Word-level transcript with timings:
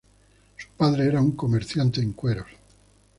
Su 0.57 0.65
padre 0.69 1.05
era 1.05 1.21
un 1.21 1.33
comerciante 1.35 2.01
de 2.01 2.11
cueros. 2.13 2.47